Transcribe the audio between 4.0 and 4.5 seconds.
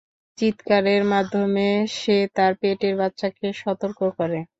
করে।